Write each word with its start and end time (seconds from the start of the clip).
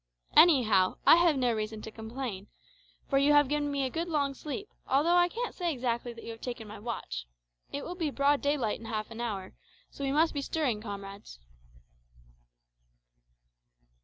Anyhow, 0.35 0.95
I 1.05 1.17
have 1.17 1.37
no 1.37 1.53
reason 1.53 1.83
to 1.83 1.91
complain; 1.91 2.47
for 3.07 3.19
you 3.19 3.33
have 3.33 3.47
given 3.47 3.69
me 3.71 3.83
a 3.85 3.91
good 3.91 4.07
long 4.09 4.33
sleep, 4.33 4.67
although 4.87 5.13
I 5.15 5.29
can't 5.29 5.53
say 5.53 5.71
exactly 5.71 6.11
that 6.11 6.23
you 6.23 6.31
have 6.31 6.41
taken 6.41 6.67
my 6.67 6.79
watch. 6.79 7.27
It 7.71 7.83
will 7.83 7.93
be 7.93 8.09
broad 8.09 8.41
daylight 8.41 8.79
in 8.79 8.85
half 8.87 9.11
an 9.11 9.21
hour, 9.21 9.53
so 9.91 10.03
we 10.03 10.11
must 10.11 10.33
be 10.33 10.41
stirring, 10.41 10.81
comrades." 10.81 11.39